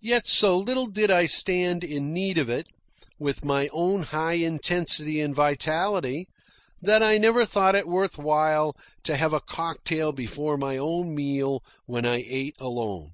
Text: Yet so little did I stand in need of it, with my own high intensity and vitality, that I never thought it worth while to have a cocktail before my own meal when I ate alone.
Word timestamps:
Yet 0.00 0.26
so 0.26 0.58
little 0.58 0.88
did 0.88 1.12
I 1.12 1.26
stand 1.26 1.84
in 1.84 2.12
need 2.12 2.38
of 2.38 2.48
it, 2.50 2.66
with 3.20 3.44
my 3.44 3.68
own 3.68 4.02
high 4.02 4.32
intensity 4.32 5.20
and 5.20 5.32
vitality, 5.32 6.26
that 6.82 7.04
I 7.04 7.18
never 7.18 7.46
thought 7.46 7.76
it 7.76 7.86
worth 7.86 8.18
while 8.18 8.76
to 9.04 9.16
have 9.16 9.32
a 9.32 9.40
cocktail 9.40 10.10
before 10.10 10.58
my 10.58 10.76
own 10.76 11.14
meal 11.14 11.62
when 11.86 12.04
I 12.04 12.16
ate 12.26 12.56
alone. 12.58 13.12